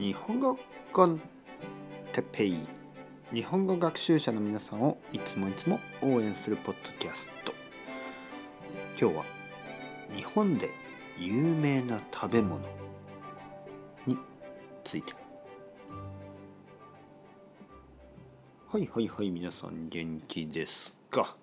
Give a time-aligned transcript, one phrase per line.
[0.00, 0.58] 日本語
[0.94, 1.20] コン
[2.14, 2.56] テペイ。
[3.34, 7.52] 日本語学習者の皆さんをいつもいつも応援するポッドキャスト。
[8.98, 9.24] 今日は
[10.16, 10.70] 日本で
[11.18, 12.62] 有名な食べ物
[14.06, 14.16] に
[14.84, 15.12] ついて。
[18.72, 21.36] はいはいはい皆さん元気ですか？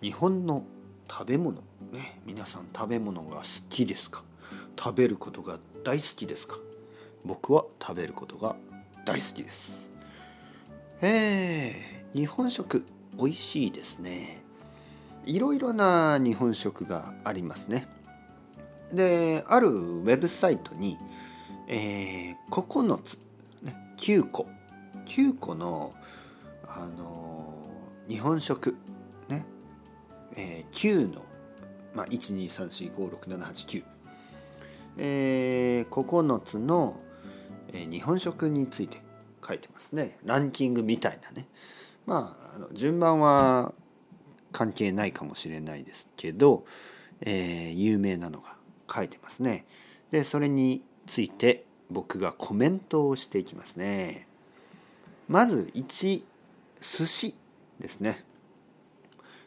[0.00, 0.62] 日本の
[1.10, 4.22] 食べ物ね皆さん食べ物が好きですか？
[4.78, 6.58] 食べることが大好きですか？
[7.24, 8.56] 僕は食べることが
[9.04, 9.90] 大好きです。
[11.00, 12.84] えー、日本食
[13.16, 14.42] 美味しいですね。
[15.24, 17.88] いろいろな日本食がありますね。
[18.92, 20.98] であるウェブサイトに、
[21.66, 23.18] えー、9つ、
[23.62, 24.46] ね、9個。
[25.06, 25.94] 9個の、
[26.66, 28.76] あのー、日本食
[29.28, 29.46] ね、
[30.36, 31.24] えー、9の、
[31.94, 33.84] まあ、123456789
[34.96, 37.00] えー、9つの、
[37.74, 39.02] え、日本食について
[39.46, 40.18] 書いてますね。
[40.24, 41.46] ランキングみたいなね。
[42.06, 43.74] まああの順番は
[44.52, 46.64] 関係ないかもしれないですけど、
[47.20, 48.56] えー、有名なのが
[48.90, 49.66] 書いてますね。
[50.10, 54.28] でそれについて僕がコメントをしていきますね。
[55.28, 56.22] まず1
[56.80, 57.34] 寿司
[57.80, 58.24] ですね。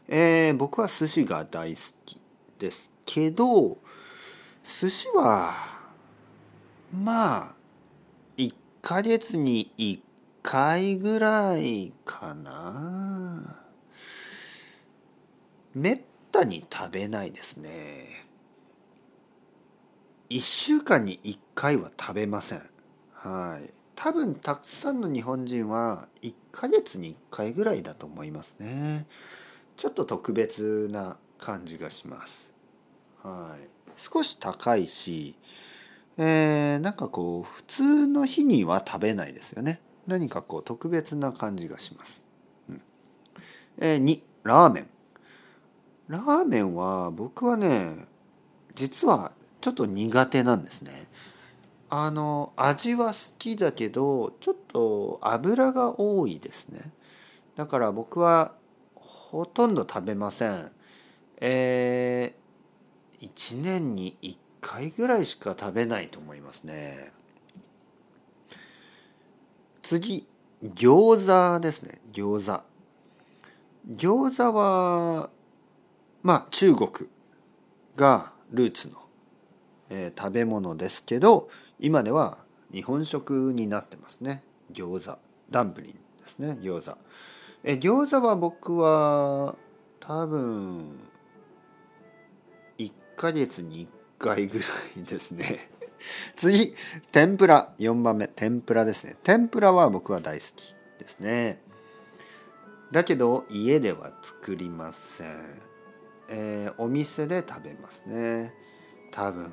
[0.09, 2.19] えー、僕は寿司が大好き
[2.59, 3.77] ですけど
[4.63, 5.51] 寿司は
[6.93, 7.56] まあ
[8.87, 9.99] ヶ月に1
[10.41, 13.57] 回ぐらいかな。
[15.75, 18.25] めったに食べないですね。
[20.29, 22.61] 1週間に1回は食べません。
[23.11, 23.73] はい。
[23.93, 29.05] 多分たくさんの日本人は1ヶ月に1回ぐらいだと思いますね。
[29.75, 32.55] ちょっと特別な感じがします。
[33.21, 33.67] はい。
[33.97, 35.35] 少し高いし、
[36.17, 39.79] えー、なんかこう普通の日には食べないですよね。
[40.07, 42.25] 何かこう特別な感じがします、
[42.69, 42.81] うん。
[43.79, 44.89] えー、2ラーメン。
[46.07, 48.07] ラーメンは僕はね
[48.73, 51.07] 実はちょっと苦手なんですね。
[51.89, 56.91] あの味は好きだけどちょっと油が多いですね。
[57.55, 58.53] だから僕は
[58.95, 60.71] ほとんど食べません。
[61.39, 67.11] えー、1年に1回ぐらいしか食べないと思いますね。
[69.81, 70.27] 次
[70.63, 72.01] 餃子ですね。
[72.11, 72.63] 餃子。
[73.95, 75.29] 餃子は
[76.23, 76.89] まあ中国
[77.95, 78.95] がルーツの、
[79.89, 82.39] えー、食べ物ですけど今では
[82.71, 84.43] 日本食になってますね。
[84.73, 85.17] 餃子。
[85.49, 86.97] ダンブリンですね餃子。
[87.63, 89.55] え餃子は僕は
[89.99, 90.99] 多分
[92.77, 93.87] 1ヶ月に1
[94.17, 95.69] 回ぐらいですね。
[96.35, 96.75] 次
[97.11, 97.73] 天ぷら。
[97.79, 98.27] 4番目。
[98.27, 99.15] 天ぷらですね。
[99.23, 101.61] 天ぷらは僕は大好きですね。
[102.91, 105.27] だけど家では作りません、
[106.29, 108.53] えー、お店で食べますね。
[109.11, 109.51] 多分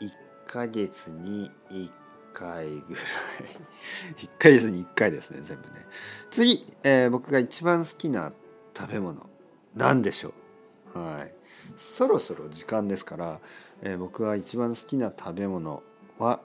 [0.00, 0.10] 1
[0.46, 1.90] ヶ月に1
[2.32, 2.84] 回ぐらい。
[4.24, 5.86] 1ヶ月に1回ですね全部ね。
[6.30, 8.32] 次、えー、僕が一番好きな
[8.76, 9.28] 食べ物。
[9.74, 10.32] 何でしょ
[10.94, 10.98] う。
[10.98, 11.34] はい。
[11.76, 13.40] そろそろ時間ですから、
[13.82, 15.82] えー、僕は一番好きな食べ物
[16.18, 16.40] は、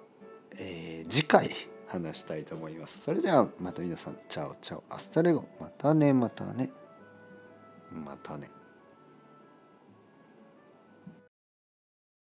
[0.60, 1.50] えー、次回
[1.88, 3.02] 話したいと思います。
[3.02, 6.72] それではまた皆さん、チャオチャオ、アスタレゴ、またね、またね、
[7.92, 8.50] またね。